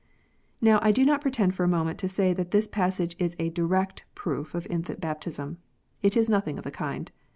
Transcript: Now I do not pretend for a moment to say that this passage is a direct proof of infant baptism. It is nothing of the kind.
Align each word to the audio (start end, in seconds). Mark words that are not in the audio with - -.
Now 0.61 0.79
I 0.81 0.91
do 0.91 1.05
not 1.05 1.21
pretend 1.21 1.53
for 1.53 1.63
a 1.63 1.67
moment 1.67 1.99
to 1.99 2.09
say 2.09 2.33
that 2.33 2.49
this 2.49 2.67
passage 2.67 3.15
is 3.19 3.35
a 3.37 3.49
direct 3.51 4.03
proof 4.15 4.55
of 4.55 4.65
infant 4.65 4.99
baptism. 4.99 5.59
It 6.01 6.17
is 6.17 6.27
nothing 6.27 6.57
of 6.57 6.63
the 6.63 6.71
kind. 6.71 7.11